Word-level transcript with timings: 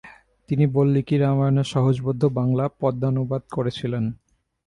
তিনি 0.49 0.65
বাল্মীকি 0.67 1.15
রামায়ণের 1.17 1.67
সহজবোধ্য 1.73 2.21
বাংলা 2.37 2.65
পদ্যানুবাদ 2.79 3.43
করেছিলেন। 3.51 4.05